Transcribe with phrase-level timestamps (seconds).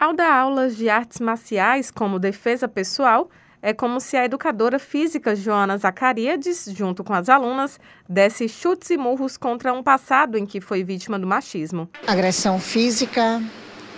[0.00, 3.28] Ao dar aulas de artes marciais como defesa pessoal,
[3.60, 7.78] é como se a educadora física Joana Zacariades, junto com as alunas,
[8.08, 11.86] desse chutes e murros contra um passado em que foi vítima do machismo.
[12.06, 13.42] Agressão física,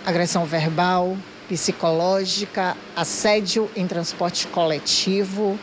[0.05, 1.15] agressão verbal,
[1.47, 5.57] psicológica, assédio em transporte coletivo.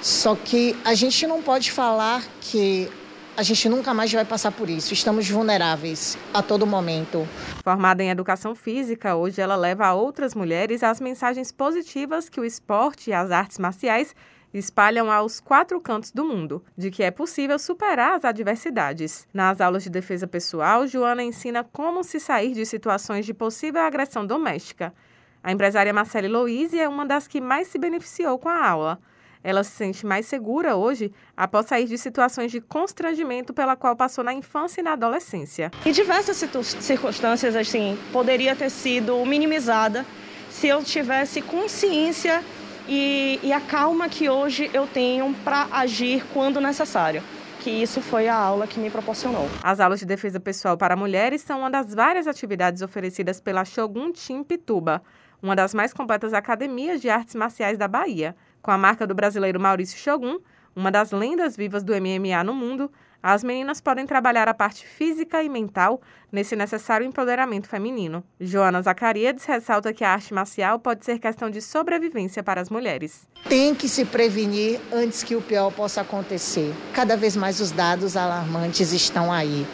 [0.00, 2.90] Só que a gente não pode falar que
[3.36, 4.94] a gente nunca mais vai passar por isso.
[4.94, 7.28] Estamos vulneráveis a todo momento.
[7.68, 12.44] Formada em educação física, hoje ela leva a outras mulheres as mensagens positivas que o
[12.46, 14.16] esporte e as artes marciais
[14.54, 19.28] espalham aos quatro cantos do mundo, de que é possível superar as adversidades.
[19.34, 24.24] Nas aulas de defesa pessoal, Joana ensina como se sair de situações de possível agressão
[24.24, 24.94] doméstica.
[25.42, 28.98] A empresária Marcele Louise é uma das que mais se beneficiou com a aula.
[29.42, 34.24] Ela se sente mais segura hoje após sair de situações de constrangimento pela qual passou
[34.24, 35.70] na infância e na adolescência.
[35.84, 36.36] Em diversas
[36.80, 40.04] circunstâncias, assim, poderia ter sido minimizada
[40.50, 42.42] se eu tivesse consciência
[42.88, 47.22] e, e a calma que hoje eu tenho para agir quando necessário
[47.58, 49.48] que isso foi a aula que me proporcionou.
[49.62, 54.12] As aulas de defesa pessoal para mulheres são uma das várias atividades oferecidas pela Shogun
[54.12, 55.02] Team Pituba,
[55.42, 58.34] uma das mais completas academias de artes marciais da Bahia.
[58.62, 60.38] Com a marca do brasileiro Maurício Shogun,
[60.74, 62.90] uma das lendas vivas do MMA no mundo,
[63.22, 66.00] as meninas podem trabalhar a parte física e mental
[66.30, 68.22] nesse necessário empoderamento feminino.
[68.40, 73.26] Joana Zacarias ressalta que a arte marcial pode ser questão de sobrevivência para as mulheres.
[73.48, 76.72] Tem que se prevenir antes que o pior possa acontecer.
[76.94, 79.66] Cada vez mais os dados alarmantes estão aí.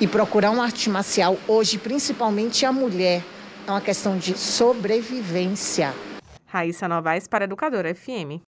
[0.00, 3.24] E procurar uma arte marcial hoje, principalmente a mulher,
[3.66, 5.92] é uma questão de sobrevivência.
[6.54, 8.40] Raíssa Novaes para Educadora FM.